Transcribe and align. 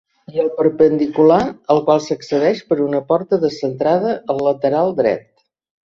I 0.35 0.39
el 0.43 0.47
perpendicular, 0.53 1.37
al 1.75 1.83
qual 1.91 2.01
s'accedeix 2.07 2.65
per 2.73 2.81
una 2.89 3.05
porta 3.13 3.43
descentrada 3.47 4.19
al 4.37 4.47
lateral 4.51 5.01
dret. 5.05 5.29